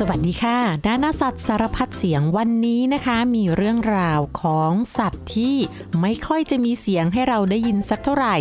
[0.00, 5.56] สวัสดีค่ะ ด้านสัตว์สารพัดเสียงวันนี้นะคะ มีเรื่องราวของสัตว์ที่
[6.00, 8.36] ไม่ค่อยจะมีเสียงให้เราได้ยินสักเท่าไหร่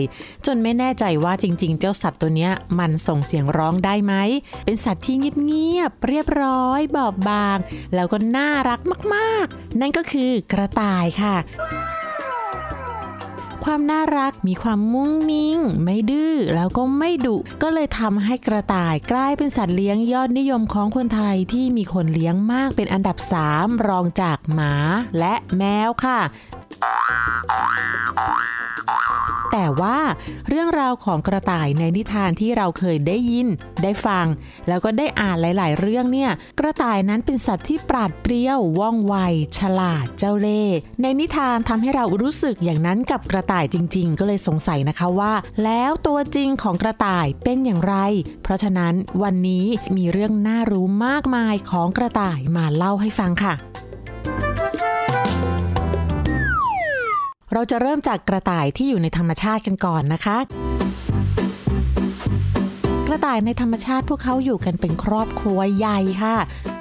[0.45, 4.13] จนไม่แน่ใจว่าจริง ๆ เจ้าสัตว์ตัวเนี้ยมันส่งเสียงร้องได้ไหม
[4.65, 5.15] เป็นสัตว์ที่
[5.45, 7.57] เงียบๆเรียบร้อย บอบบาง
[7.95, 8.79] แล้วก็น่ารัก
[9.15, 11.35] มาก ๆ นั่นก็คือกระต่ายค่ะ
[13.63, 23.17] ความน่ารัก มีความมุ้งมิ้ง ไม่ดื้อแล้วก็ไม่ดุ ก็เลยทำให้กระต่ายกลายเป็นสัตว์เลี้ยงยอดนิยมของคนไทยที่มีคนเลี้ยงมากเป็นอันดับ
[23.51, 24.73] 3 รองจากหมา
[25.19, 26.19] และแมวค่ะ
[29.51, 29.99] แต่ว่า
[30.49, 33.47] เรื่องราวของกระต่ายในนิทานที่เราเคยได้ยิน
[33.83, 34.25] ได้ฟัง
[34.67, 39.15] แล้วก็ได้อ่านหลาย ๆ เรื่องเนี่ย กระต่ายนั้นเป็นสัตว์ที่ปราดเปรี้ยวว่องไว
[39.57, 47.95] ฉลาดเจ้าเล่ห์ในนิทานทำให้เรารู้สึกอย่างนั้นกับกระต่ายจริง ๆ ก็เลยสงสัยนะคะว่า แล้วตัวจริงของกระต่ายเป็นอย่างไร
[48.43, 48.93] เพราะฉะนั้น
[49.23, 49.65] วันนี้
[49.97, 53.55] มีเรื่องน่ารู้มากมายของกระต่ายมาเล่าให้ฟังค่ะ
[57.55, 60.37] เราจะเริ่มจากกระต่ายที่อยู่ในธรรมชาติกันก่อนนะคะ
[63.07, 66.35] กระต่ายในธรรมชาติพวกเขาอยู่กันเป็นครอบครัวใหญ่ค่ะ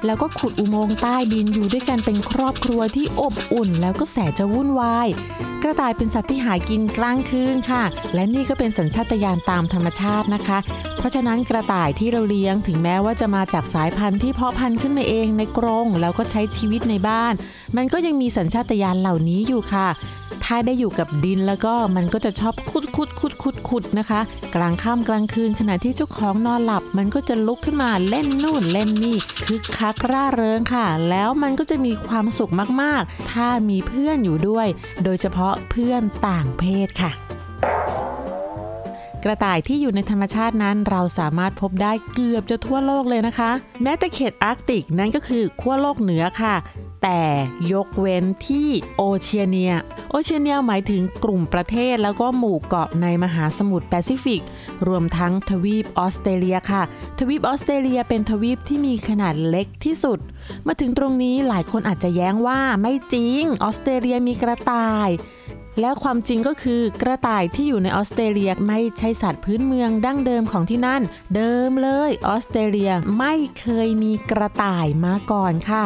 [0.07, 5.09] แล้วก็ขุดอุโมงค์ใต้ดินอยู่ด้วยกันเป็นครอบครัวที่อบอุ่น แล้วก็แสนจะวุ่นวาย
[5.63, 7.83] กระต่ายเป็นสัตว์ที่หากินกลางคืนค่ะ
[8.15, 10.59] และนี่ก็เป็นสัญชาตญาณตามธรรมชาตินะคะ
[10.99, 17.35] เพราะฉะนั้นกระต่ายที่เราเลี้ยงถึงแม้ว่าจะมาจากสายพันธุ์ที่เพาะพันธุ์ขึ้นมาเองในกรงแล้วก็ใช้ชีวิตในบ้าน
[17.77, 19.89] มันก็ยังมีสัญชาตญาณเหล่านี้อยู่ค่ะ
[20.45, 24.21] ถ้าได้อยู่กับดินแล้วก็มันก็จะชอบขุดขุดขุดขุดขุดนะคะ
[24.55, 34.67] กลางค่ำกลางคืนขณะที่เจ้าของนอนหลับ มันก็จะลุกขึ้นมาเล่นนู่นเล่นนี่คึกคักร่าเริงค่ะ แล้วมันก็จะมีความสุขมากๆ ถ้ามีเพื่อนอยู่ด้วย
[35.05, 37.13] โดยเฉพาะเพื่อนต่างเพศค่ะ
[39.25, 43.51] กระต่ายที่อยู่ในธรรมชาตินั้นเราสามารถพบได้เกือบจะทั่วโลกเลยนะคะ
[43.83, 46.55] แม้แต่เขตอาร์กติกนั่นก็คือขั้วโลกเหนือค่ะ
[47.03, 47.23] แต่
[47.73, 49.75] ยกเว้นที่โอเชียเนีย
[50.11, 54.43] โอเชียเนียหมายถึงกลุ่มประเทศแล้วก็หมู่เกาะในมหาสมุทรแปซิฟิก
[54.89, 56.83] รวมทั้งทวีปออสเตรเลียค่ะ
[57.19, 60.19] ทวีปออสเตรเลียเป็นทวีปที่มีขนาดเล็กที่สุด
[60.67, 65.09] มาถึงตรงนี้หลายคนอาจจะแย้งว่าไม่จริง ออสเตรเลียมีกระต่าย
[65.81, 71.03] แล้วความจริงก็คือกระต่ายที่อยู่ในออสเตรเลียไม่ใช่สัตว์พื้นเมืองดั้งเดิมของที่นั่น
[71.35, 75.85] เดิมเลยออสเตรเลียไม่เคยมีกระต่ายมาก่อนค่ะ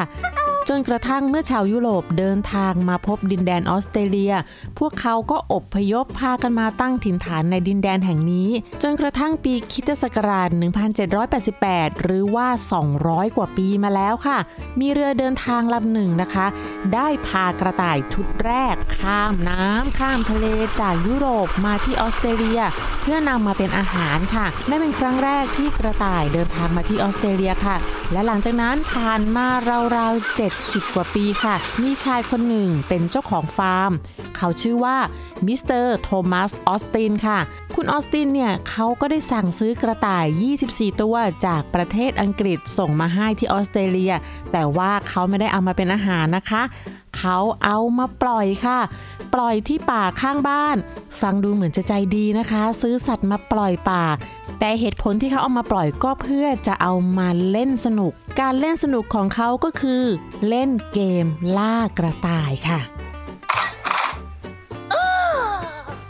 [0.68, 4.34] จนกระทั่งเมื่อชาวยุโรปเดินทางมาพบดินแดนออสเตรเลีย
[4.78, 8.48] พวกเขาก็อบพยพพากันมาตั้งถิ่นฐานในดินแดนแห่งนี้
[8.82, 10.48] จนกระทั่งปีคิตศักราช
[11.26, 12.48] 1788 หรือว่า
[12.92, 14.38] 200 กว่าปีมาแล้วค่ะ
[14.80, 16.46] มีเรือเดินทางลำหนึ่งนะคะ
[16.94, 20.46] ได้พากระต่ายชุดแรก ข้ามน้ำข้ามทะเล
[20.80, 22.60] จากยุโรปมาที่ออสเตรเลีย
[23.02, 27.76] เพื่อนำมาเป็นอาหารค่ะนั่นเป็นครั้งแรกที่กระต่ายเดินทางมาที่ออสเตรเลียค่ะ
[28.12, 29.46] และหลังจากนั้นผ่านมา
[29.96, 33.92] ราวๆ70กว่าปีค่ะ มีชายคนหนึ่งเป็นเจ้าของฟาร์ม
[34.36, 34.96] เขาชื่อว่า
[35.46, 37.38] มิสเตอร์โทมัสออสตินค่ะ
[37.74, 44.12] คุณออสตินเนี่ยเขาก็ได้สั่งซื้อกระต่าย 24 ตัวจากประเทศอังกฤษส่งมาให้ที่ออสเตรเลีย
[44.52, 46.62] แต่ว่าเขาไม่ได้เอามาเป็นอาหารนะคะ
[47.18, 48.78] เขาเอามาปล่อยค่ะ
[49.34, 50.76] ปล่อยที่ป่าข้างบ้าน
[51.20, 54.04] ฟังดูเหมือนจะใจดีนะคะ ซื้อสัตว์มาปล่อยป่า
[54.60, 60.02] แต่เหตุผลที่เขาเอามาปล่อยก็เพื่อจะเอามาเล่นสนุก การเล่นสนุกของเขาก็คือ
[60.48, 62.80] เล่นเกมล่ากระต่ายค่ะ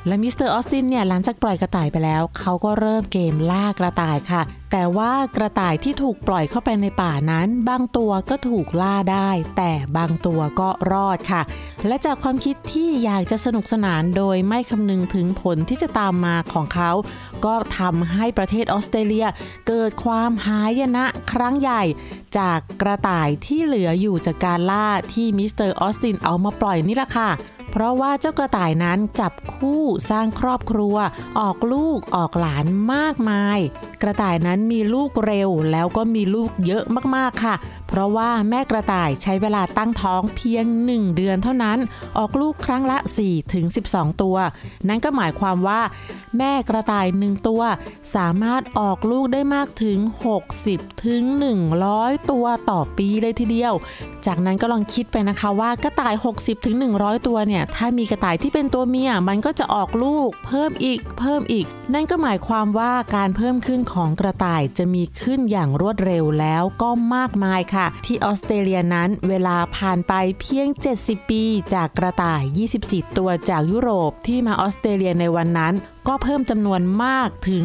[0.06, 11.42] และมิสเตอร์ออสตินเนี่ยหลังจากปล่อยกระต่ายไปแล้ว เขาก็เริ่มเกมล่ากระต่ายค่ะ แต่ว่ากระต่ายที่ถูกปล่อยเข้าไปในป่านั้น บางตัวก็ถูกล่าได้ แต่บางตัวก็รอดค่ะ
[11.86, 16.90] และจากความคิดที่อยากจะสนุกสนานโดยไม่คำนึงถึงผลที่จะตามมาของเขา
[17.44, 19.26] ก็ทำให้ประเทศออสเตรเลีย
[19.68, 21.82] เกิดความหายนะครั้งใหญ่
[22.38, 27.30] จากกระต่ายที่เหลืออยู่จากการล่าที่มิสเตอร์ออสตินเอามาปล่อยนี่แหละค่ะ
[27.78, 30.96] เพราะว่าเจ้ากระต่ายนั้นจับคู่สร้างครอบครัว
[31.40, 33.58] ออกลูกออกหลานมากมาย
[34.02, 36.84] กระต่ายนั้นมีลูกเร็วแล้วก็มีลูกเยอะ
[37.16, 37.54] มากๆค่ะ
[37.88, 41.78] เพราะว่าแม่กระต่ายใช้เวลาตั้งท้องเพียง 1 เดือนเท่านั้น
[42.18, 44.36] ออกลูกครั้งละ4ถึง12 ตัว
[44.88, 45.80] นั่นก็หมายความว่า
[46.38, 47.62] แม่กระต่ายหนึ่งตัว
[48.14, 49.98] สามารถออกลูกได้มากถึง
[50.52, 51.22] 60ถึง
[51.76, 53.74] 100 ตัวต่อปีเลยทีเดียว
[54.26, 70.68] จากนั้นก็ลองคิดไปนะคะว่ากระต่าย 60ถึง100 ตัวเนี่ยถ้ามีกระต่ายที่เป็นตัวเมียมันก็จะออกลูก เพิ่มอีก เพิ่มอีก นั่นก็หมายความว่าการเพิ่มขึ้นของกระต่ายจะมีขึ้นอย่างรวดเร็วแล้วก็มากมายค่ะ ที่ออสเตรเลียนั้นเวลาผ่านไปเพียง
[70.98, 71.42] 70 ปี
[71.74, 75.74] จากกระต่าย 24 ตัวจากยุโรปที่มาออสเตรเลียในวันนั้น
[76.08, 77.64] ก็เพิ่มจำนวนมากถึง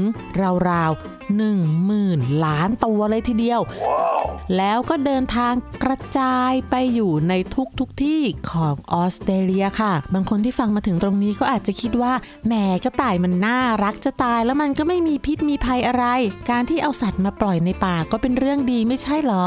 [0.69, 4.23] ราวๆหนึ่งหมื่นล้านตัวเลยทีเดียว wow.
[4.57, 5.53] แล้วก็เดินทาง
[5.83, 8.21] กระจายไปอยู่ในทุกทุกที่
[8.51, 12.13] ของออสเตรเลียค่ะ บางคนที่ฟังมาถึงตรงนี้ก็อาจจะคิดว่า
[12.47, 12.53] แหม
[12.83, 16.05] กระต่ายมันน่ารักจะตาย แล้วมันก็ไม่มีพิษมีภัยอะไร
[16.49, 19.43] การที่เอาสัตว์มาปล่อยในป่าก็เป็นเรื่องดีไม่ใช่หรอ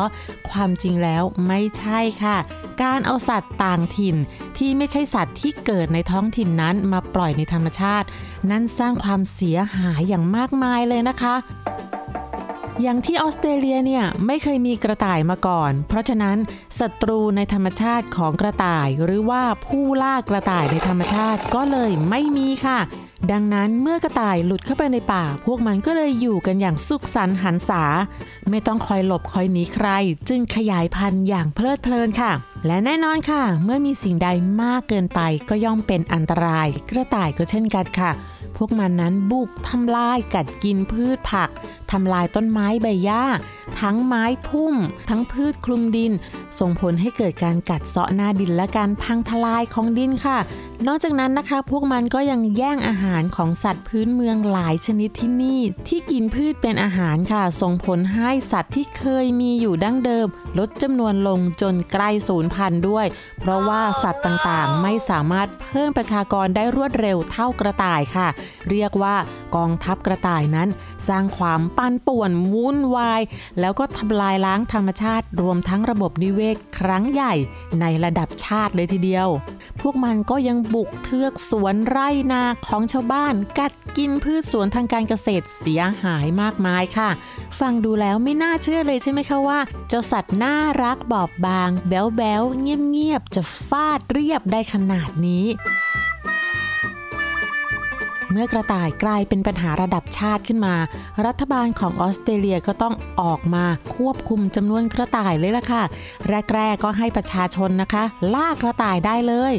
[0.50, 2.36] ความจริงแล้วไม่ใช่ค่ะ
[2.82, 4.16] การเอาสัตว์ต่างถิ่น
[4.58, 8.06] ที่ไม่ใช่สัตว์ที่เกิดในท้องถิ่นนั้นมาปล่อยในธรรมชาติ
[8.50, 11.34] นั้นสร้างความเสียหายอย่างมากมายเลยนะคะ
[12.82, 16.36] อย่างที่ออสเตรเลียเนี่ยไม่เคยมีกระต่ายมาก่อน เพราะฉะนั้น
[16.78, 22.78] ศัตรูในธรรมชาติของกระต่าย หรือว่าผู้ล่ากระต่ายในธรรมชาติก็เลยไม่มีค่ะ
[23.32, 27.84] ดังนั้นเมื่อกระต่ายหลุดเข้าไปในป่า พวกมันก็เลยอยู่กันอย่างสุขสันต์หันษา
[28.50, 29.88] ไม่ต้องคอยหลบคอยหนีใคร
[30.28, 32.32] จึงขยายพันธุ์อย่างเพลิดเพลินค่ะ
[32.66, 34.28] และแน่นอนค่ะ เมื่อมีสิ่งใด
[34.62, 38.12] มากเกินไปก็ย่อมเป็นอันตราย กระต่ายก็เช่นกันค่ะ
[38.56, 41.50] พวกมันนั้นบุกทำลายกัดกินพืชผัก
[41.90, 43.24] ทำลายต้นไม้ใบหญ้า
[43.80, 44.74] ทั้งไม้พุ่ม
[45.08, 46.12] ทั้งพืชคลุมดิน
[46.58, 50.38] ส่งผลให้เกิดการกัดเซาะหน้าดินและการพังทลายของดินค่ะ
[50.86, 60.26] นอกจากนั้นนะคะ พวกมันก็ยังแย่งอาหารของสัตว์พื้นเมืองหลายชนิดที่นี่ ที่กินพืชเป็นอาหารค่ะ ส่งผลให้สัตว์ที่เคยมีอยู่ดั้งเดิม
[60.58, 63.06] ลดจำนวนลงจนใกล้สูญพันธุ์ด้วย
[63.40, 68.28] เพราะว่าสัตว์ต่างๆ ไม่สามารถเพิ่มประชากรได้รวดเร็วเท่ากระต่ายค่ะ
[68.70, 69.16] เรียกว่า
[69.56, 70.68] กองทัพกระต่ายนั้น
[71.08, 73.20] สร้างความปั่นป่วนวุ่นวาย
[73.60, 77.34] แล้วก็ทำลายล้างธรรมชาติรวมทั้งระบบนิเวศครั้งใหญ่
[77.80, 79.28] ในระดับชาติเลยทีเดียว
[79.80, 87.10] พวกมันก็ยังบุกเทือกสวนไร่นาของชาวบ้าน กัดกินพืชสวนทางการเกษตรเสียหายมากมายค่ะ
[87.60, 95.46] ฟังดูแล้วไม่น่าเชื่อเลยใช่ไหมคะว่า เจ้าสัตว์น่ารักบอบบาง แบ๊วแบ๊วเงียบเงียบจะฟาดเรียบได้ขนาดนี้
[98.36, 100.74] เมื่อกระต่ายกลายเป็นปัญหาระดับชาติขึ้นมา
[101.26, 103.64] รัฐบาลของออสเตรเลียก็ต้องออกมา
[103.96, 105.82] ควบคุมจำนวนกระต่ายเลยล่ะค่ะ
[106.54, 108.04] แรก ๆ ก็ให้ประชาชนนะคะ
[108.34, 109.52] ล่ากระต่ายได้เลย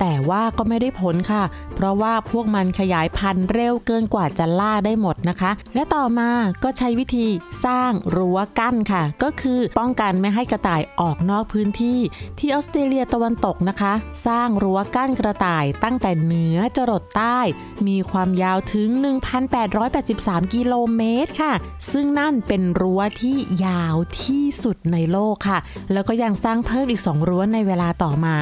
[0.00, 1.42] แต่ว่าก็ไม่ได้ผลค่ะ
[1.74, 6.30] เพราะว่าพวกมันขยายพันธุ์เร็วเกินกว่าจะล่าได้หมดนะคะ และต่อมา
[6.64, 7.26] ก็ใช้วิธี
[7.64, 11.98] สร้างรั้วกั้นค่ะ ก็คือป้องกันไม่ให้กระต่ายออกนอกพื้นที่
[12.38, 13.92] ที่ออสเตรเลียตะวันตกนะคะ
[14.26, 17.38] สร้างรั้วกั้นกระต่ายตั้งแต่เหนือจรดใต้
[17.86, 18.88] มีความยาวถึง
[19.72, 21.52] 1,883 กิโลเมตรค่ะ
[21.92, 25.58] ซึ่งนั่นเป็นรั้วที่ยาวที่สุดในโลกค่ะ
[25.92, 28.36] แล้วก็ยังสร้างเพิ่มอีก 2 รั้วในเวลาต่อมา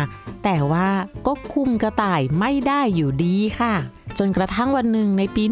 [0.45, 0.89] แต่ว่า
[1.27, 3.75] ก็คุมกระต่ายไม่ได้อยู่ดีค่ะ
[4.19, 5.44] จนกระทั่งวันหนึ่งในปี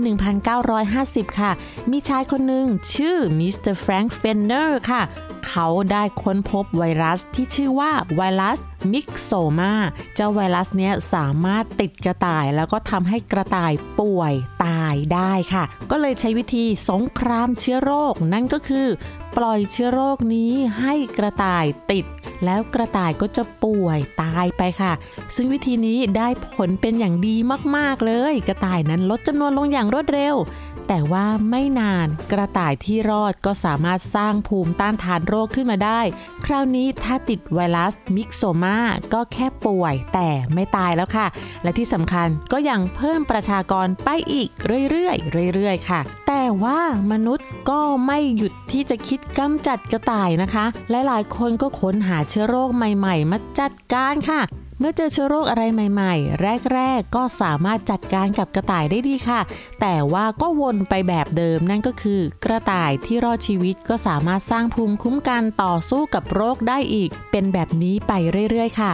[0.65, 1.53] 1950 ค่ะ
[1.91, 5.03] มีชายคนหนึ่งชื่อมิสเตอร์แฟรงค์เฟนเนอร์ค่ะ
[5.47, 8.59] เขาได้ค้นพบไวรัสที่ชื่อว่าไวรัส
[8.93, 9.73] Myxoma
[10.15, 14.33] เจ้าไวรัสเนี้ยสามารถติดกระต่ายแล้วก็ทำให้กระต่ายป่วย
[14.65, 18.87] ตายได้ค่ะ ก็เลยใช้วิธีสงครามเชื้อโรคนั่นก็คือ
[19.37, 22.05] ปล่อยเชื้อโรคนี้ให้กระต่ายติด
[22.45, 24.93] แล้วกระต่ายก็จะป่วยตายไปค่ะ
[25.37, 27.37] ซึ่งวิธีนี้ได้ผลเป็นอย่างดี
[27.77, 30.35] มากๆเลย กระต่ายนั้นลดจำนวนลงอย่างรวดเร็ว
[30.89, 36.01] แต่ว่าไม่นานกระต่ายที่รอดก็สามารถสร้างภูมิต้านทานโรคขึ้นมาได้
[36.45, 38.79] คราวนี้ถ้าติดไวรัสมิกโซมา
[39.13, 41.27] ก็แค่ป่วยแต่ไม่ตายแล้วค่ะ
[41.63, 44.49] และที่สำคัญก็ยังเพิ่มประชากรไปอีก
[44.91, 46.81] เรื่อยๆเรื่อยๆค่ะ แต่ว่า
[47.13, 54.41] มนุษย์ก็ไม่หยุดที่จะคิดกำจัดกระต่ายนะคะ หลายๆ คนก็ค้นหาเชื้อโรคใหม่ ๆ มาจัดการค่ะ
[54.85, 59.41] มื่อเจอเชื้อโรคอะไรใหม่ ๆ แรก ๆ ก็สามารถจัดการกับกระต่ายได้ดีค่ะ
[59.81, 68.13] แต่ว่าก็วนไปแบบเดิมนั่นก็คือ กระต่ายที่รอดชีวิตก็สามารถสร้างภูมิคุ้มกันต่อสู้กับโรคได้อีก เป็นแบบนี้ไป
[68.51, 68.93] เรื่อย ๆ ค่ะ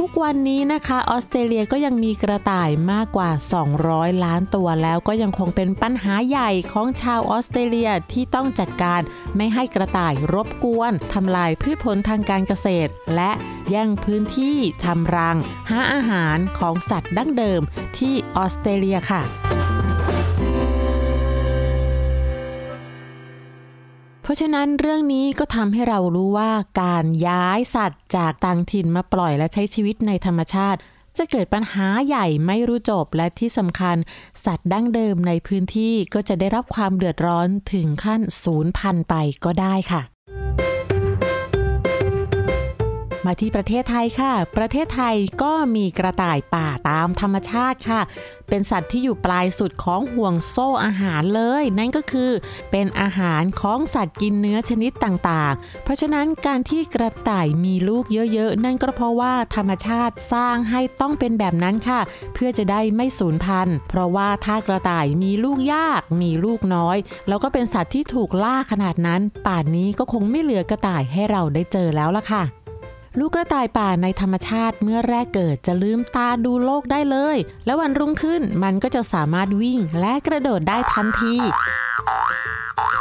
[0.00, 3.30] ทุกวันนี้นะคะออสเตรเลียก็ยังมีกระต่ายมากกว่า
[3.76, 9.00] 200 ล้านตัวแล้วก็ยังคงเป็นปัญหาใหญ่ของชาวออสเตรเลียที่ต้องจัดการ
[9.36, 13.30] ไม่ให้กระต่ายรบกวนทำลายพืชผลทางการเกษตร และ
[13.70, 15.36] แย่งพื้นที่ทำรัง
[15.70, 17.60] หาอาหารของสัตว์ดั้งเดิม
[17.98, 19.22] ที่ออสเตรเลียค่ะ
[24.24, 26.52] เพราะฉะนั้นเรื่องนี้ก็ทำให้เรารู้ว่า
[26.82, 30.78] การย้ายสัตว์จากต่างถิ่นมาปล่อยและใช้ชีวิตในธรรมชาติ
[31.18, 33.96] จะเกิดปัญหาใหญ่ไม่รู้จบและที่สำคัญ
[34.44, 39.14] สัตว์ดั้งเดิมในพื้นที่ก็จะได้รับความเดือดร้อนถึงขั้นศูนย์พันไป
[39.44, 40.13] ก็ได้ค่ะ
[43.26, 48.00] มาที่ประเทศไทยค่ะ ประเทศไทยก็มีกระต่ายป่าตามธรรมชาติค่ะ
[48.48, 52.30] เป็นสัตว์ที่อยู่ปลายสุดของห่วงโซ่อาหารเลย นั่นก็คือ
[52.70, 62.00] เป็นอาหารของสัตว์กินเนื้อชนิดต่างๆ เพราะฉะนั้นการที่กระต่ายมีลูกเยอะๆ นั่นก็เพราะว่าธรรมชาติสร้างให้ต้องเป็นแบบนั้นค่ะ
[62.34, 66.96] เพื่อจะได้ไม่สูญพันธุ์ เพราะว่าถ้ากระต่ายมีลูกยากมีลูกน้อย
[67.28, 72.44] แล้วก็เป็นสัตว์ที่ถูกล่าขนาดนั้น ป่านนี้ก็คงไม่เหลือกระต่ายให้เราได้เจอแล้วล่ะค่ะ
[73.18, 81.34] ลูกกระต่ายป่าในธรรมชาติเมื่อแรกเกิดจะลืมตาดูโลกได้เลย และวันรุ่งขึ้นมันก็จะสามารถวิ่งและกระโดดได้ทันที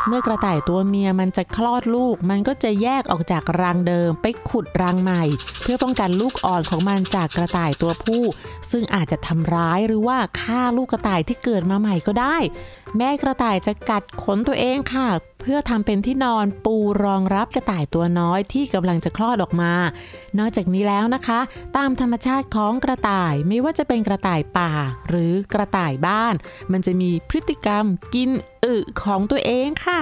[0.08, 5.24] เมื่อกระต่ายตัวเมียมันจะคลอดลูก มันก็จะแยกออกจากรังเดิมไปขุดรังใหม่
[5.62, 8.24] เพื่อป้องกันลูกอ่อนของมันจากกระต่ายตัวผู้
[8.72, 12.38] ซึ่งอาจจะทำร้ายหรือว่าฆ่าลูกกระต่ายที่เกิดมาใหม่ก็ได้
[12.98, 15.08] แม่กระต่ายจะกัดขนตัวเองค่ะ
[15.46, 19.74] เพื่อทำเป็นที่นอนปูรองรับกระต่ายตัวน้อยที่กำลังจะคลอดออกมา
[20.40, 21.40] นอกจากนี้แล้วนะคะ
[21.78, 24.72] ตามธรรมชาติของกระต่ายไม่ว่าจะเป็นกระต่ายป่า
[25.10, 26.34] หรือกระต่ายบ้าน
[26.72, 27.86] มันจะมีพฤติกรรม
[28.16, 28.30] กิน
[28.66, 30.02] อึของตัวเองค่ะ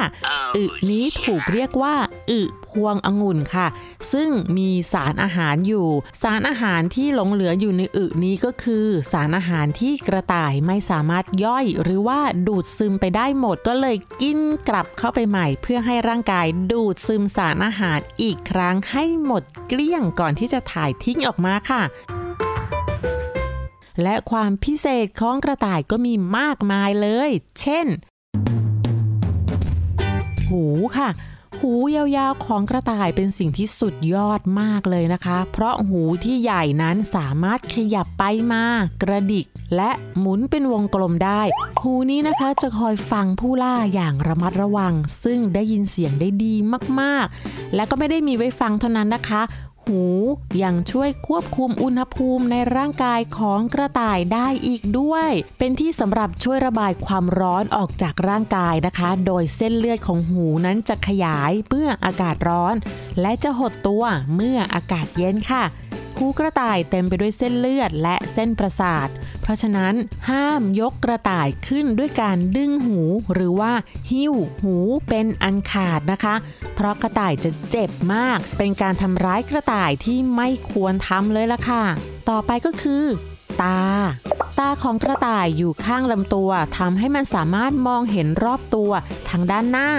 [0.55, 1.95] อึนี้ถูกเรียกว่า
[2.31, 3.67] อึพวงองุ่นค่ะ
[4.13, 5.87] ซึ่งมีสารอาหารอยู่
[6.21, 21.81] สารอาหารที่หลงเหลืออยู่ในอึนี้ก็คือ สารอาหารที่กระต่ายไม่สามารถย่อย หรือว่าดูดซึมไปได้หมดก็เลยกินกลับเข้าไปใหม่เพื่อให้ร่างกายดูดซึมสารอาหารอีกครั้งให้หมดเกลี้ยงก่อนที่จะถ่ายทิ้งออกมาค่ะ
[24.03, 27.87] และความพิเศษของกระต่ายก็มีมากมายเลย เช่น
[30.47, 30.63] หู
[30.97, 31.09] ค่ะ
[31.59, 38.23] หูยาวๆของกระต่ายเป็นสิ่งที่สุดยอดมากเลยนะคะ เพราะหูที่ใหญ่นั้นสามารถขยับไป
[38.53, 38.63] มา
[39.03, 41.41] กระดิก และหมุนเป็นวงกลมได้
[41.81, 46.55] หูนี้นะคะจะคอยฟังผู้ล่าอย่างระมัดระวัง ซึ่งได้ยินเสียงได้ดี
[46.99, 49.41] มากๆ และก็ไม่ได้มีไว้ฟังเท่านั้นนะคะ
[49.87, 50.03] หู
[50.63, 62.75] ยังช่วยควบคุมอุณหภูมิในร่างกายของกระต่ายได้อีกด้วย เป็นที่สำหรับช่วยระบายความร้อนออกจากร่างกายนะคะ โดยเส้นเลือดของหูนั้นจะขยายเมื่ออากาศร้อน
[63.21, 64.03] และจะหดตัว
[64.35, 65.63] เมื่ออากาศเย็นค่ะ
[66.17, 69.07] หูกระต่ายเต็มไปด้วยเส้นเลือดและเส้นประสาท
[69.51, 69.93] ราะฉะนั้น
[70.29, 72.99] ห้ามยกกระต่ายขึ้นด้วยการดึงหู
[73.33, 73.73] หรือว่า
[74.11, 74.75] หิ้วหู
[75.09, 76.35] เป็นอันขาดนะคะ
[76.75, 81.83] เพราะกระต่ายจะเจ็บมาก เป็นการทำร้ายกระต่ายที่ไม่ควรทำเลยล่ะค่ะ
[82.29, 83.03] ต่อไปก็คือ
[83.61, 83.79] ตา
[84.59, 88.91] ตาของกระต่ายอยู่ข้างลำตัวทำให้มันสามารถมองเห็นรอบตัว
[89.29, 89.89] ทั้งด้านหน้า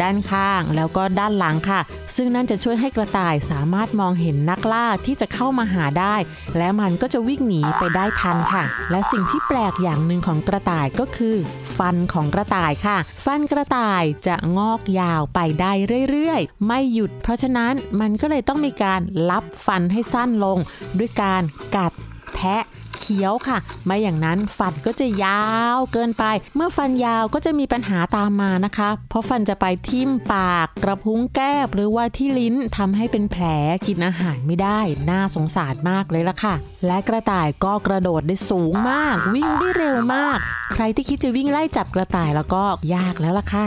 [0.00, 1.80] ด้านข้างแล้วก็ด้านหลังค่ะ
[2.16, 6.16] ซึ่งนั่นจะช่วยให้กระต่ายสามารถมองเห็นนักล่าที่จะเข้ามาหาได้
[6.56, 11.36] และมันก็จะวิ่งหนีไปได้ทันค่ะ และสิ่งที่แปลกอย่างหนึ่งของกระต่ายก็คือ
[11.78, 15.72] ฟันของกระต่ายค่ะ ฟันกระต่ายจะงอกยาวไปได้
[16.10, 19.00] เรื่อยๆ ไม่หยุด เพราะฉะนั้นมันก็เลยต้องมีการ
[19.30, 20.58] ลับฟันให้สั้นลง
[20.98, 21.42] ด้วยการ
[21.76, 21.92] กัด
[22.34, 22.62] แทะ
[23.02, 25.42] เคี้ยวค่ะ ไม่อย่างนั้นฟันก็จะยา
[25.76, 26.24] วเกินไป
[26.56, 33.44] เมื่อฟันยาวก็จะมีปัญหาตามมานะคะ เพราะฟันจะไปทิ่มปาก กระพุ้งแก้มหรือว่าที่ลิ้นทำให้เป็นแผล
[33.86, 34.80] กินอาหารไม่ได้
[35.10, 36.54] น่าสงสารมากเลยล่ะค่ะ
[36.86, 40.38] และกระต่ายก็กระโดดได้สูงมาก วิ่งได้เร็วมาก
[40.72, 42.62] ใครที่คิดจะวิ่งไล่จับกระต่ายแล้วก็
[42.94, 43.66] ยากแล้วล่ะค่ะ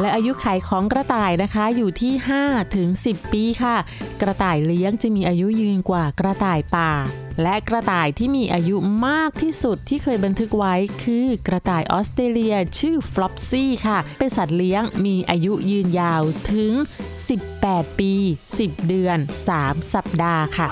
[0.00, 2.12] และอายุไขของกระต่ายนะคะอยู่ที่
[2.42, 3.76] 5 ถึง 10 ปีค่ะ
[4.20, 6.92] กระต่ายเลี้ยงจะมีอายุยืนกว่ากระต่ายป่า
[7.42, 8.76] และกระต่ายที่มีอายุ
[9.06, 16.72] มากที่สุดที่เคยบันทึกไว้คือกระต่ายออสเตรเลียชื่อฟลอปซี่ค่ะ เป็นสัตว์เลี้ยงมีอายุยืนยาวถึง
[17.36, 18.12] 18 ปี
[18.52, 19.18] 10 เดือน
[19.56, 20.68] 3 สัปดาห์ค่ะ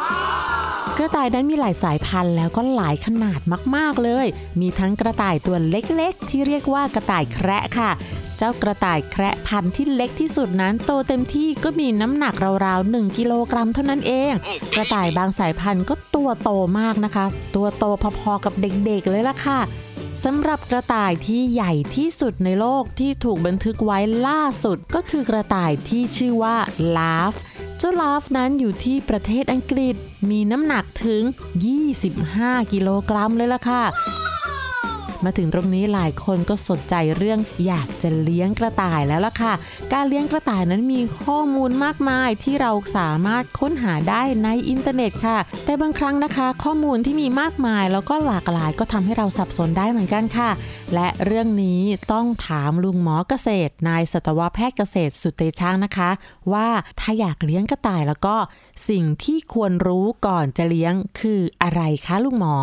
[0.99, 3.41] กระต่ายนั้นมีหลายสายพันธุ์แล้วก็หลายขนาด
[3.77, 4.27] มาก ๆ เลย
[4.61, 7.91] มีทั้งกระต่ายตัวเล็กๆ ที่เรียกว่ากระต่ายแคระค่ะ
[8.39, 12.35] เจ้ากระต่ายแคระพันธุ์ที่เล็กที่สุดนั้นโตเต็มที่ก็มีน้ำหนัก
[12.67, 14.33] ราวๆ1กิโลกรัมเท่านั้นเอง
[14.75, 17.85] กระต่ายบางสายพันธุ์ก็ตัวโตมากนะคะ ตัวโต
[18.19, 19.61] พอๆกับเด็กๆเลยล่ะค่ะ
[20.25, 26.57] สำหรับกระต่ายที่ใหญ่ที่สุดในโลกที่ถูกบันทึกไว้ล่าสุดก็คือกระต่ายที่ชื่อว่า
[26.97, 27.35] ลาฟ
[27.79, 29.95] เจ้าลาฟนั้นอยู่ที่ประเทศอังกฤษ
[30.31, 31.23] มีน้ำหนักถึง
[31.97, 33.83] 25 กิโลกรัมเลยล่ะค่ะ
[35.25, 39.53] มาถึงตรงนี้หลายคนก็สนใจเรื่องอยากจะเลี้ยงกระต่ายแล้วล่ะค่ะ
[39.93, 50.51] การเลี้ยงกระต่ายนั้นมีข้อมูลมากมายที่เราสามารถค้นหาได้ในอินเทอร์เน็ตค่ะ แต่บางครั้งนะคะ ข้อมูลที่มีมากมายแล้วก็หลากหลายก็ทำให้เราสับสนได้เหมือนกันค่ะ
[50.95, 51.81] และเรื่องนี้
[52.13, 56.11] ต้องถามลุงหมอเกษตร นายสัตวแพทย์เกษตรสุเตช่างนะคะ
[56.53, 56.69] ว่า
[57.01, 58.37] ถ้าอยากเลี้ยงกระต่ายแล้วก็
[58.89, 62.57] สิ่งที่ควรรู้ก่อนจะเลี้ยงคืออะไรคะลุงหมอ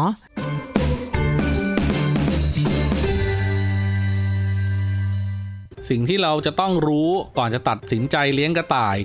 [5.89, 8.97] สิ่งที่เราจะต้องรู้ก่อนจะตัดสินใจเลี้ยงกระต่าย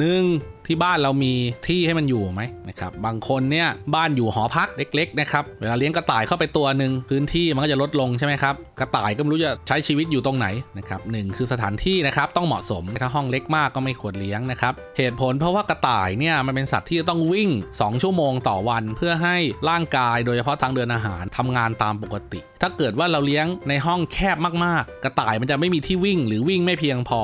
[0.00, 0.59] 1.
[0.72, 1.34] ที่บ้านเรามี
[1.68, 10.46] ที่ให้มันอยู่ไหมนะครับบางคนเนี่ยบ้านอยู่หอพักเล็กๆนะครับเวลาเลี้ยงกระต่ายเข้าไปตัวหนึ่งพื้นที่มันก็จะลดลงใช่ไหมครับกระต่ายก็ไม่รู้จะใช้ชีวิตอยู่ตรงไหน
[10.78, 19.36] นะครับหนึ่งคือสถานที่นะครับต้องเหมาะสมถ้าห้องเล็กมากก็ไม่ควรเลี้ยงนะครับเหตุผลเพราะว่ากระต่ายเนี่ยมันเป็นสัตว์ที่ต้องวิ่ง 2 ชั่วโมงต่อวัน เพื่อให้
[19.70, 27.20] ร่างกายโดยเฉพาะทางเดินอาหารทำงานตามปกติ ถ้าเกิดว่าเราเลี้ยงในห้องแคบมากๆ กระต่ายมันจะไม่มีที่วิ่งหรือวิ่งไม่เพียงพอ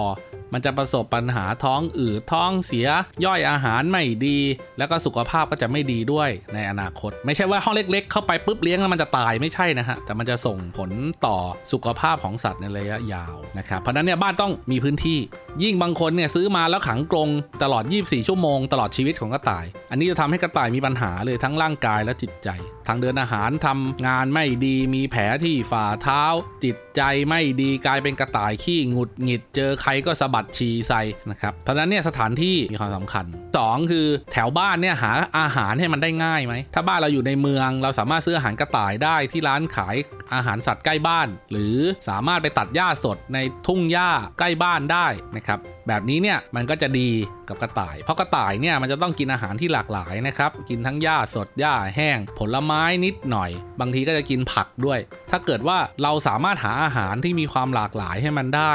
[0.52, 2.86] มันจะประสบปัญหาท้องอืดท้องเสีย
[3.24, 4.38] ย่อยอาหารไม่ดี
[4.78, 10.90] แล้วก็สุขภาพก็จะไม่ดีด้วยในอนาคต ไม่ใช่ว่าห้องเล็ก ๆ เข้าไปปุ๊บเลี้ยงแล้วมันจะตายไม่ใช่นะฮะแต่มันจะส่งผล
[11.26, 11.36] ต่อ
[11.72, 15.18] สุขภาพของสัตว์ในระยะยาวนะครับเพราะนั้นเนี่ยบ้านต้องมีพื้นที่
[15.62, 17.28] ยิ่งบางคนเนี่ยซื้อมาแล้วขังกรง
[17.62, 22.48] ตลอด 24 ชั่วโมงตลอดชีวิตของกระต่าย อันนี้จะทำให้กระต่ายมีปัญหาเลยทั้งร่างกายและจิตใจ
[22.86, 26.22] ทางเดินอาหารทำงานไม่ดีมีแผลที่ฝ่าเท้า
[26.64, 30.92] จิตใจไม่ดีกลายเป็นกระต่ายขี้หงุดหงิดเจอใครก็สะบดฉี่ใส
[31.30, 33.24] นะครับเพราะนั้นเนี่ยสถานที่มีความสำคัญ
[33.58, 39.96] 2 คือแถวบ้านเนี่ยหาอาหารให้มันได้ง่ายไหม ถ้าบ้านเราอยู่ในเมืองเราสามารถซื้ออาหารกระต่ายได้ที่ร้านขาย
[40.34, 41.76] อาหารสัตว์ใกล้บ้าน หรือ
[42.08, 47.10] สามารถไปตัดหญ้าสดในทุ่งหญ้าใกล้บ้านได้นะครับแบบนี้เนี่ยมันก็จะดี
[47.48, 53.50] กับกระต่าย เพราะกระต่ายเนี่ยมันจะต้องกินอาหารที่หลากหลายนะครับ กินทั้งหญ้าสดหญ้าแห้ง ผลไม้นิดหน่อย
[53.80, 54.98] บางทีก็จะกินผักด้วย
[55.30, 58.74] ถ้าเกิดว่าเราสามารถหาอาหารที่มีความหลากหลายให้มันได้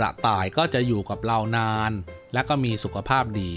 [0.00, 1.92] กระต่ายก็จะอยู่กับเรานาน
[2.34, 3.50] และก็มีสุขภาพดี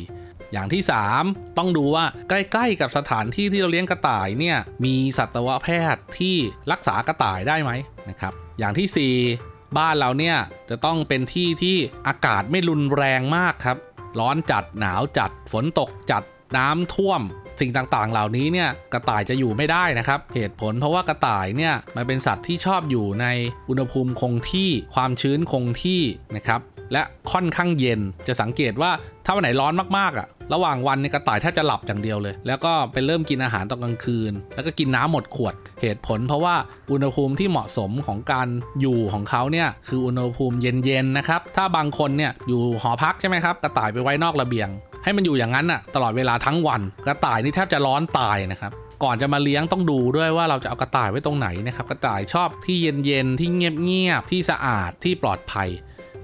[0.52, 0.84] อย่างที่
[1.20, 6.36] 3 ต้องดูว่าใกล้ๆกับสถานที่ที่เราเลี้ยงกระต่ายเนี่ยมีสัตวแพทย์ที่
[6.72, 7.72] รักษากระต่ายได้ไหม
[8.10, 10.38] นะครับอย่างที่ 4 บ้านเราเนี่ย
[10.70, 13.78] จะต้องเป็นที่ที่อากาศไม่รุนแรงมากครับ
[14.20, 16.24] ร้อนจัดหนาวจัดฝนตกจัด
[16.58, 17.22] น้ำท่วม
[17.60, 23.26] สิ่งต่างๆ เหล่านี้เนี่ยกระต่ายจะอยู่ไม่ได้นะครับ เหตุผลเพราะว่ากระต่ายเนี่ยมันเป็นสัตว์ที่ชอบอยู่ใน
[23.70, 26.02] อุณหภูมิคงที่ความชื้นคงที่
[26.36, 26.62] นะครับ
[26.94, 28.92] และค่อนข้างเย็นจะสังเกตว่า
[29.26, 36.56] ถ้าวันไหนร้อนมากๆอะ ระหว่างวันเนี่ยกระต่ายแทบจะหลับอย่างเดียวเลย แล้วก็ไปเริ่มกินอาหารตอนกลางคืน แล้วก็กินน้ำหมดขวด เหตุผลเพราะว่า
[36.92, 38.48] อุณหภูมิที่เหมาะสมของการ
[38.82, 44.70] อยู่ของเขาเนี่ยคืออุณหภูมิเย็นๆนะครับ ถ้าบางคนเนี่ยอยู่หอพักใช่ไหมครับ กระต่ายไปไว้นอกระเบียง
[45.04, 48.72] ให้มันอยู่อย่างนั้นอะตลอดเวลาทั้งวันกระต่ายนี่แทบจะร้อนตายนะครับ
[49.04, 55.70] ก่อนจะมาเลี้ยงต้องดูด้วยว่าเราจะเอากระต่ายไว้ตรงไหนนะครับกระต่ายชอบที่เย็นๆที่เงียบๆที่สะอาดที่ปลอดภัย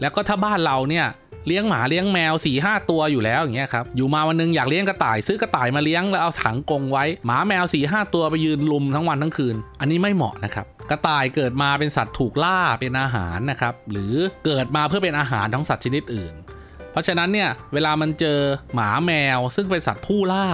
[0.02, 1.08] แล้วก็ถ้าบ้านเราเนี่ย
[1.48, 14.14] เลี้ยงหมาเลี้ยงแมว4ี่ห้าตัวอยู่แล้วอย่างเงี้ยครับอยู่มาวันนึงอยากเลี้ยงกระต่าย ซื้อกระต่ายมาเลี้ยงแล้วเอาถังกรงไว้หมาแมว4ี่ห้าตัวไปยืนลุมทั้งวันทั้งคืน อันนี้ไม่เหมาะนะครับกระต่ายเกิดมาเป็นสัตว์ถูกล่าเป็นอาหารนะครับหรือ
[14.46, 16.34] เกิดมาเพื่อเป็นอาหารของสัตว์ชนิดอื่น
[17.00, 18.40] ราะฉะนั้นเนี่ยเวลามันเจอ
[18.74, 20.46] หมาแมวซึ่งเป็นสัตว์ผู้ล่า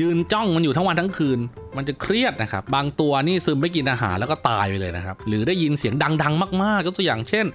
[0.00, 1.38] ยืนจ้องมันอยู่ทั้งวันทั้งคืน
[1.76, 7.46] มันจะเครียดนะครับ บางตัวนี่ซึมไม่กินอาหารแล้วก็ตายไปเลยนะครับ หรือได้ยินเสียงดัง ๆ มากๆยกตัวอย่างเช่น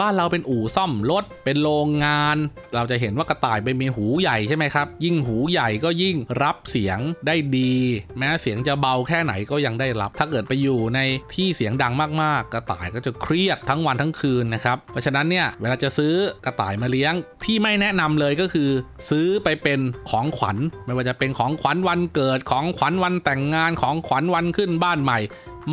[0.00, 2.36] บ้านเราเป็นอู่ซ่อมรถ เป็นโรงงาน
[2.74, 7.74] เราจะเห็นว่ากระต่ายไปมีหูใหญ่ใช่ไหมครับ ยิ่งหูใหญ่ก็ยิ่งรับเสียงได้ดี
[8.18, 11.00] แม้เสียงจะเบาแค่ไหนก็ยังได้รับ ถ้าเกิดไปอยู่ใน
[11.34, 18.70] ที่เสียงดังมากๆ กระต่ายก็จะเครียดทั้งวันทั้งคืนนะครับ เพราะฉะนั้นเนี่ยเวลาจะซื้อกระต่ายมาเลี้ยงที่ไม่แนะนำเลยก็คือ
[19.10, 19.80] ซื้อไปเป็น
[20.10, 20.56] ของขวัญ
[20.86, 25.18] ไม่ว่าจะเป็นของขวัญวันเกิดของขวัญวันแต่งงานานของขวัญวันขึ้นบ้านใหม่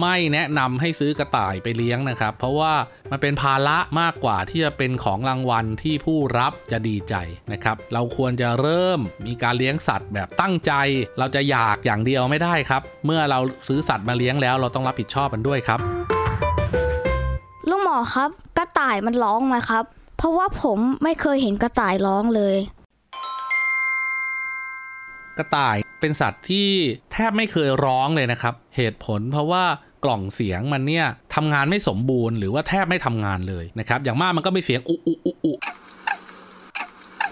[0.01, 2.73] ไม่แนะนำให้ซื้อกระต่ายไปเลี้ยงนะครับ เพราะว่า
[3.11, 7.15] มันเป็นภาระมากกว่าที่จะเป็นของรางวัลที่ผู้รับจะดีใจ
[7.51, 10.71] นะครับ เราควรจะเริ่มมีการเลี้ยงสัตว์แบบตั้งใจ
[11.19, 15.79] เราจะอยากอย่างเดียวไม่ได้ครับ เมื่อเราซื้อสัตว์มาเลี้ยงแล้ว เราต้องรับผิดชอบมันด้วยครับ
[17.69, 19.83] ลุงหมอครับ กระต่ายมันร้องไหมครับ
[20.17, 22.55] เพราะว่าผมไม่เคยเห็นกระต่ายร้องเลย
[25.39, 26.67] กระต่ายเป็นสัตว์ที่
[27.13, 29.63] แทบไม่เคยร้องเลยนะครับ เหตุผลเพราะว่า
[30.05, 35.53] กล่องเสียงมันเนี่ยทำงานไม่สมบูรณ์หรือว่าแทบไม่ทำงานเลยนะครับ อย่างมากมันก็มีเสียงอุอุอุอุ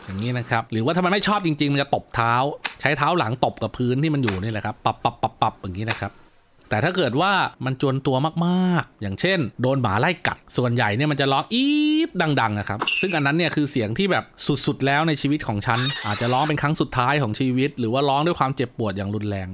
[0.04, 2.34] อย่างนี้นะครับ หรือว่าถ้ามันไม่ชอบจริง ๆ มันจะตบเท้า
[2.82, 6.12] ใช้เท้าหลังตบกับพื้นที่มันอยู่นี่แหละครับปับปับปับปับอย่างนี้นะครับ
[6.70, 7.34] แต่ถ้าเกิดว่า
[7.66, 11.72] มันจวนตัวมากๆ อย่างเช่น โดนหมาไล่กัด ส่วนใหญ่เนี่ยมันจะร้องอี๊
[12.08, 14.24] ดดังๆนะครับ ซึ่งอันนั้นเนี่ยคือเสียงที่แบบ
[14.66, 19.50] สุดๆ แล้วในชีวิตของฉัน อาจจะร้องเป็นครั้งสุดท้ายของชีวิต หรือว่าร้องด้วยความเจ็บปวดอย่างรุนแรง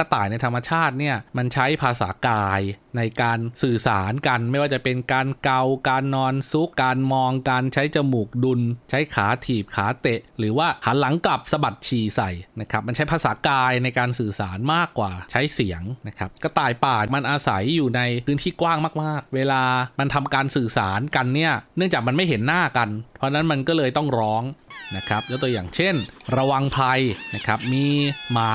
[0.00, 2.60] กระต่ายในธรรมชาติเนี่ยมันใช้ภาษากาย
[2.96, 8.60] ในการสื่อสารกัน ไม่ว่าจะเป็นการเกา การนอนซุก การมอง การใช้จมูกดุล
[8.90, 19.62] ใช้ขาถีบขาเตะ หรือว่าหันหลังกลับสะบัดฉี่ใส่นะครับมันใช้ภาษากายในการสื่อสารมากกว่าใช้เสียงนะครับกระต่ายป่ามันอาศัยอยู่ในพื้นที่กว้างมากๆ เวลา
[19.98, 24.42] มันทำการสื่อสารกันเนี่ยเนื่องจากมันไม่เห็นหน้ากัน เพราะนั้นมันก็เลยต้องร้อง
[24.96, 25.94] นะครับยกตัวอย่างเช่น
[26.36, 27.00] ระวังภัย
[27.34, 27.86] นะครับมี
[28.32, 28.52] หมา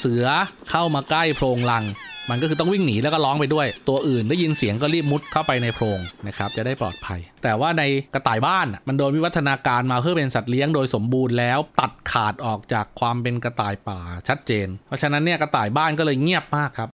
[0.00, 0.26] เสือ
[0.70, 1.84] เข้ามาใกล้โพรงลัง
[2.30, 7.82] มันก็คือต้องวิ่งหนีแล้วก็ร้องไปด้วย ตัวอื่นได้ยินเสียงก็รีบมุดเข้าไปในโพรงนะครับจะได้ปลอดภัย แต่ว่าใน
[8.14, 16.89] กระต่ายบ้านมันโดนวิวัฒนาการมาเพื่อเป็นสัตว์เลี้ยงโดยสมบูรณ์แล้วตัดขาดออกจากความเป็นกระต่ายป่าชัดเจน เพราะฉะนั้นเนี่ยกระต่ายบ้านก็เลยเงียบมากครับ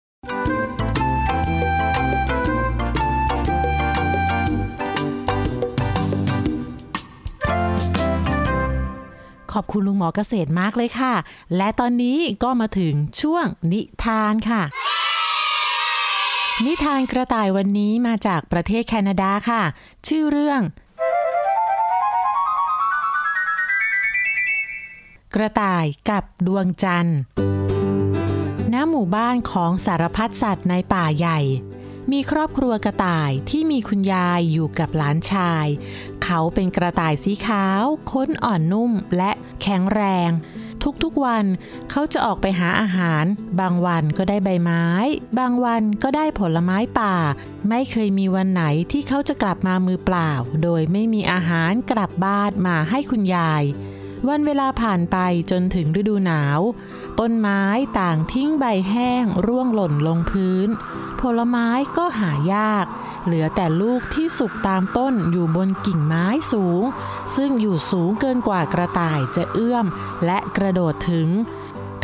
[9.56, 11.14] ขอบคุณลุงหมอเกษตรมากเลยค่ะ
[11.58, 14.62] และตอนนี้ก็มาถึงช่วงนิทานค่ะ
[16.66, 19.62] นิทานกระต่ายวันนี้มาจากประเทศแคนาดาค่ะ
[20.08, 20.62] ชื่อเรื่อง
[25.36, 27.20] กระต่ายกับดวงจันทร์
[28.74, 31.40] ณหมู่บ้านของสารพัดสัตว์ในป่าใหญ่
[32.12, 35.68] มีครอบครัวกระต่ายที่มีคุณยายอยู่กับหลานชาย
[36.24, 40.32] เขาเป็นกระต่ายสีขาว ค้นอ่อนนุ่มและแข็งแรง
[41.04, 41.46] ทุกๆวัน
[41.92, 43.26] เขาจะออกไปหาอาหาร
[43.60, 44.86] บางวันก็ได้ใบไม้
[45.40, 47.16] บางวันก็ได้ผลไม้ป่า
[47.70, 50.32] ไม่เคยมีวันไหนที่เขาจะกลับมามือเปล่า
[50.64, 53.64] โดยไม่มีอาหารกลับบ้านมาให้คุณยาย
[54.30, 55.18] วันเวลาผ่านไป
[55.52, 56.60] จนถึงฤดูหนาว
[57.20, 57.62] ต้นไม้
[58.00, 60.70] ต่างทิ้งใบแห้งร่วงหล่นลงพื้น
[61.26, 62.86] ผลไม้ก็หายาก
[63.26, 66.84] เหลือแต่ลูกที่สุกตามต้นอยู่บนกิ่งไม้สูง
[67.36, 69.86] ซึ่งอยู่สูงเกินกว่ากระต่ายจะเอื้อม
[70.26, 71.28] และกระโดดถึง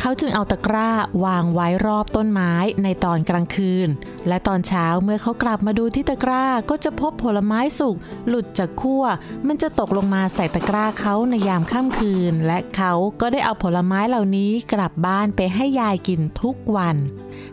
[0.03, 0.89] เขาจึงเอาตะกร้า
[1.25, 3.89] วางไว้รอบต้นไม้ในตอนกลางคืน
[4.27, 7.95] และตอนเช้าเมื่อเขากลับมาดูที่ตะกร้าก็จะพบผลไม้สุก
[8.27, 9.03] หลุดจากขั้ว
[9.47, 16.95] มันจะตกลงมาใส่ตะกร้าเขาในยามค่ำคืน และเขาก็ได้เอาผลไม้เหล่านี้กลับบ้านไปให้ยายกินทุกวัน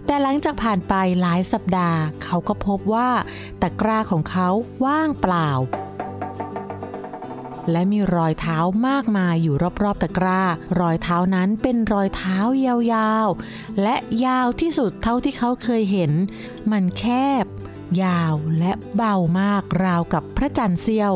[0.06, 3.10] แต่หลังจากผ่านไปหลายสัปดาห์ เขาก็พบว่า
[3.62, 4.48] ตะกร้าของเขา
[4.84, 5.50] ว่างเปล่า
[7.70, 10.42] และมีรอยเท้ามากมายอยู่รอบๆตะกร้า
[10.80, 12.38] รอยเท้านั้นเป็นรอยเท้า
[12.92, 16.12] ยาวๆ และยาวที่สุดเท่าที่เขาเคยเห็น
[16.70, 17.04] มันแค
[17.42, 17.44] บ
[18.02, 21.14] ยาวและเบามากราวกับพระจันทร์เสี้ยว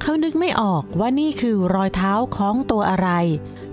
[0.00, 3.10] เขานึกไม่ออกว่านี่คือรอยเท้าของตัวอะไร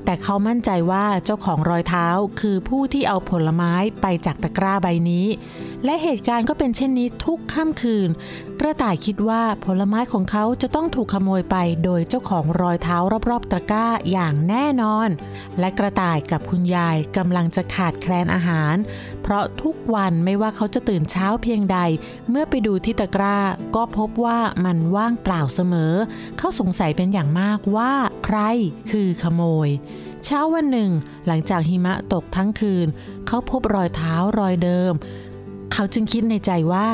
[0.06, 2.08] แต่เขามั่นใจว่าเจ้าของรอยเท้า
[2.40, 5.26] คือผู้ที่เอาผลไม้ไปจากตะกร้าใบนี้
[5.86, 8.10] และเหตุการณ์ก็เป็นเช่นนี้ทุกค่ำคืน
[8.60, 12.98] กระต่ายคิดว่าผลไม้ของเขาจะต้องถูกขโมยไปโดยเจ้าของรอยเท้า
[13.30, 15.10] รอบๆตะกร้าอย่างแน่นอน
[15.60, 18.76] และกระต่ายกับคุณยายกำลังจะขาดแคลนอาหาร
[19.24, 21.78] เพราะทุกวันไม่ว่าเขาจะตื่นเช้าเพียงใด
[22.30, 23.38] เมื่อไปดูที่ตะกร้า
[23.76, 25.94] ก็พบว่ามันว่างเปล่าเสมอ
[26.38, 27.94] เขาสงสัยเป็นอย่างมากว่า
[28.26, 28.40] ใคร
[28.92, 29.70] คือขโมย
[30.26, 30.92] เช้าวันหนึ่ง
[31.28, 32.88] หลังจากหิมะตกทั้งคืน
[33.28, 34.94] เขาพบรอยเท้ารอยเดิม
[35.74, 36.88] เขาจึงคิดในใจว่า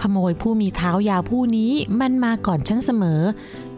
[0.00, 3.22] ขโมยผู้มีเท้ายาวผู้นี้มันมาก่อนฉันเสมอ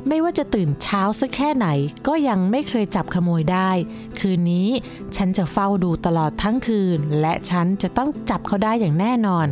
[0.09, 1.67] ไม่ว่าจะตื่นเช้าสักแค่ไหน
[2.07, 3.71] ก็ยังไม่เคยจับขโมยได้
[4.19, 4.69] คืนนี้
[5.17, 9.47] ฉันจะเฝ้าดูตลอดทั้งคืน และฉันจะต้องจับเขาได้อย่างแน่นอน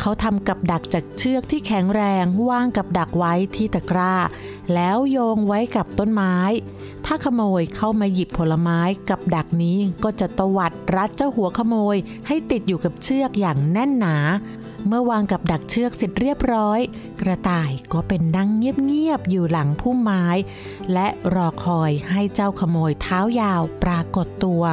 [0.00, 4.14] เขาทำกับดักจากเชือกที่แข็งแรงวางกับดักไว้ที่ตะกร้า
[4.74, 6.36] แล้วโยงไว้กับต้นไม้
[7.04, 8.80] ถ้าขโมยเข้ามาหยิบผลไม้
[9.10, 14.16] กับดักนี้ก็จะตวัดรัดเจ้าหัวขโมย ให้ติดอยู่กับเชือกอย่างแน่นหนา
[14.86, 16.80] เมื่อวางกับดักเชือกเสร็จเรียบร้อย
[17.20, 20.26] กระต่ายก็เป็นนั่งเงียบๆอยู่หลังพุ่มไม้
[20.92, 24.64] และรอคอยให้เจ้าขโมยเท้ายาวปรากฏตัว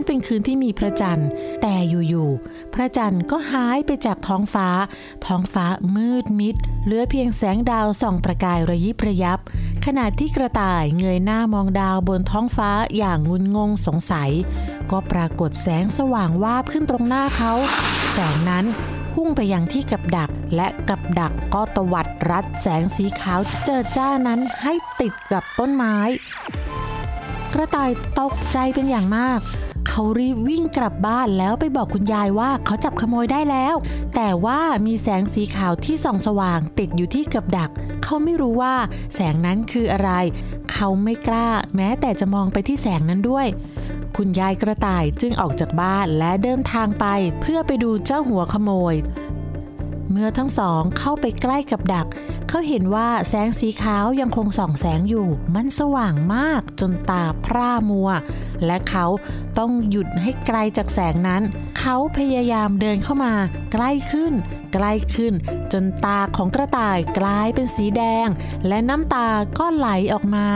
[0.00, 1.28] นั้นเป็นคืนที่มีพระจันทร์
[1.62, 4.68] แต่อยู่ๆ พระจันทร์ก็หายไปจากท้องฟ้า
[5.26, 9.38] ท้องฟ้ามืดมิด เหลือเพียงแสงดาวส่องประกายระยิบระยับ
[9.84, 14.30] ขณะที่กระต่ายเงยหน้ามองดาวบนท้องฟ้าอย่างงุนงงสงสัย
[14.90, 17.52] ก็ปรากฏแสงสว่างวาบขึ้นตรงหน้าเขา
[18.12, 18.64] แสงนั้น
[19.12, 25.96] พุ่งไปยังที่กับดักและกับดักก็ตวัดรัดแสงสีขาวเจิดจ้านั้นให้ติดกับต้นไม้
[27.54, 29.40] กระต่ายตกใจเป็นอย่างมาก
[29.88, 33.74] เขารีบวิ่งกลับบ้านแล้วไปบอกคุณยายว่าเขาจับขโมยได้แล้ว
[34.14, 37.70] แต่ว่ามีแสงสีขาวที่ส่องสว่างติดอยู่ที่กับดัก
[38.02, 38.74] เขาไม่รู้ว่า
[39.14, 40.10] แสงนั้นคืออะไร
[40.72, 43.46] เขาไม่กล้าแม้แต่จะมองไปที่แสงนั้นด้วย
[44.16, 47.06] คุณยายกระต่ายจึงออกจากบ้านและเดินทางไป
[47.40, 48.94] เพื่อไปดูเจ้าหัวขโมย
[50.10, 52.06] เมื่อทั้งสองเข้าไปใกล้กับดัก
[52.48, 58.10] เขาเห็นว่าแสงสีขาวยังคงส่องแสงอยู่ มันสว่างมากจนตาพร่ามัว
[58.66, 59.06] และเขา
[59.58, 61.42] ต้องหยุดให้ไกลจากแสงนั้น
[61.78, 63.34] เขาพยายามเดินเข้ามา
[63.72, 64.32] ใกล้ขึ้น
[64.74, 65.34] ใกล้ขึ้น
[65.72, 68.28] จนตาของกระต่ายกลายเป็นสีแดง
[68.68, 70.48] และน้ำตาก็ไหลออกมา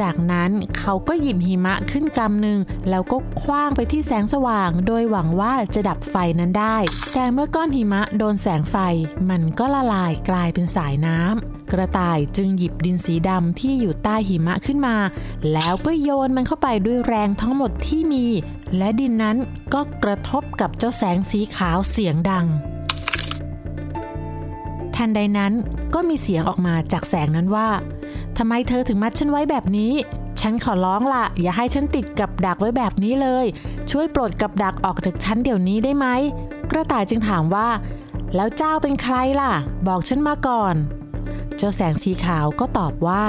[0.00, 2.58] จากนั้นเขาก็หยิบหิมะขึ้นกำหนึ่ง
[2.90, 6.76] แล้วก็คว้างไปที่แสงสว่าง โดยหวังว่าจะดับไฟนั้นได้
[7.14, 8.76] แต่เมื่อก้อนหิมะโดนแสงไฟ
[9.30, 14.96] มันก็ละลายกลายเป็นสายน้ำกระต่ายจึงหยิบดินสีดำที่อยู่ใต้หิมะขึ้นมา
[15.52, 18.26] แล้วก็โยนมันเข้าไปด้วยแรงทั้งหมดที่มี
[18.76, 19.36] และดินนั้น
[19.74, 22.46] ก็กระทบกับเจ้าแสงสีขาวเสียงดัง
[24.94, 25.52] ทันใดนั้น
[25.94, 27.68] ก็มีเสียงออกมาจากแสงนั้นว่า
[28.38, 29.92] ทำไมเธอถึงมัดฉันไว้แบบนี้
[30.40, 33.46] ฉันขอร้องละอย่าให้ฉันติดกับดักไว้แบบนี้เลย
[33.90, 36.06] ช่วยปลดกับดักออกจากฉันเดี๋ยวนี้ได้ไหม
[36.70, 37.68] กระต่ายจึงถามว่า
[38.34, 39.52] แล้วเจ้าเป็นใครล่ะ
[39.88, 40.74] บอกฉันมาก่อน
[41.56, 43.24] เจ้าแสงสีขาวก็ตอบว่า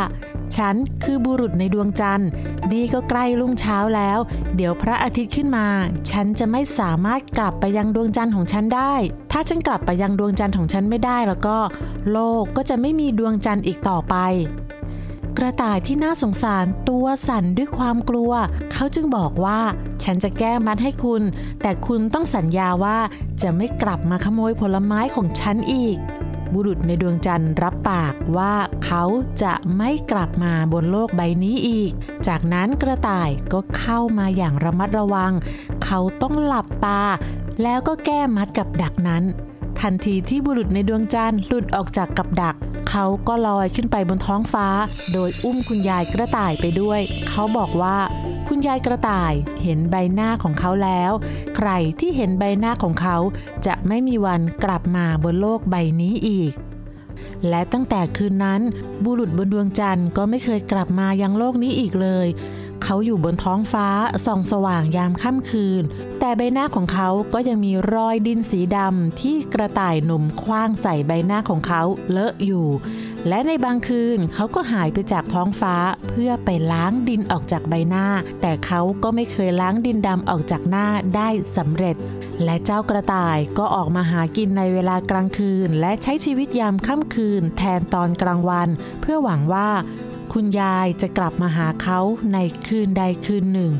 [0.58, 2.30] ฉันคือบุรุษในดวงจันทร์
[2.72, 4.20] นี่ก็ใกล้รุ่งเช้าแล้ว
[4.56, 5.68] เดี๋ยวพระอาทิตย์ขึ้นมา
[6.12, 8.94] ฉันจะไม่สามารถกลับไปยังดวงจันทร์ของฉันได้
[9.32, 11.58] ถ้าฉันกลับไปยังดวงจันทร์ของฉันไม่ได้แล้วก็
[12.12, 14.16] โลกก็จะไม่มีดวงจันทร์อีกต่อไป
[15.38, 18.32] กระต่ายที่น่าสงสารตัวสั่นด้วยความกลัว
[18.74, 19.60] เขาจึงบอกว่า
[20.04, 21.22] ฉันจะแก้มัดให้คุณ
[21.62, 22.98] แต่คุณต้องสัญญาว่า
[23.42, 25.98] จะไม่กลับมาขโมยผลไม้ของฉันอีก
[26.54, 28.54] บุรุษในดวงจันทร์รับปากว่า
[28.86, 29.04] เขา
[29.44, 31.92] จะไม่กลับมาบนโลกใบนี้อีก
[32.28, 35.32] จากนั้นกระต่ายก็เข้ามาอย่างระมัดระวัง
[35.84, 37.02] เขาต้องหลับตา
[37.63, 39.24] แล้วก็แก้มัดกับดักนั้น
[39.80, 42.56] ทันทีที่บุรุษในดวงจันทร์หลุดออกจากกับดัก
[42.89, 44.68] เขาก็ลอยขึ้นไปบนท้องฟ้า
[45.13, 47.98] โดยอุ้มคุณยายกระต่ายไปด้วย เขาบอกว่า
[48.56, 51.12] คุณยายกระต่ายเห็นใบหน้าของเขาแล้ว
[51.56, 53.18] ใครที่เห็นใบหน้าของเขา
[53.66, 56.54] จะไม่มีวันกลับมาบนโลกใบนี้อีก
[57.50, 58.62] และตั้งแต่คืนนั้น
[59.04, 62.28] บุรุษบนดวงจันทร์ก็ไม่เคยกลับมายังโลกนี้อีกเลย
[62.84, 63.88] เขาอยู่บนท้องฟ้า
[64.26, 65.84] ส่องสว่างยามค่ำคืน
[66.19, 72.67] แต่ใบหน้าของเขาก็ยังมีรอยดินสีดำที่กระต่ายหนุ่มคว้างใส่ใบหน้าของเขาเลอะอยู่
[73.28, 75.76] และในบางคืนเขาก็หายไปจากท้องฟ้า
[76.10, 78.06] เพื่อไปล้างดินออกจากใบหน้า
[78.41, 81.96] แต่เขาก็ไม่เคยล้างดินดำออกจากหน้าได้สำเร็จ
[82.43, 88.69] และเจ้ากระต่ายก็ออกมาหากินในเวลากลางคืน และใช้ชีวิตยามค่ำคืน แทนตอนกลางวัน
[89.02, 89.69] เพื่อหวังว่า
[90.33, 91.99] คุณยายจะกลับมาหาเขา
[92.33, 93.71] ในคืนใดคืนหนึ่ง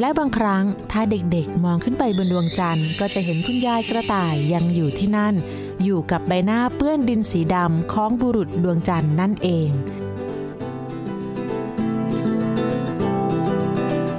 [0.00, 5.34] และบางครั้งถ้าเด็กๆมองขึ้นไปบนดวงจันทร์ ก็จะเห็นคุณยายกระต่ายยังอยู่ที่นั่น
[5.84, 9.70] อยู่กับใบหน้าเปื้อนดินสีดำของบุรุษดวงจันทร์นั่นเอง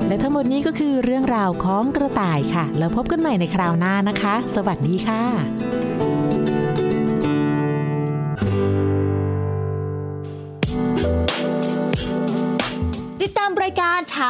[0.07, 5.82] และทั้งหมดนี้ก็คือเรื่องราวของกระต่ายค่ะ แล้วพบกันใหม่ในคราวหน้านะคะ สวัสดีค่ะ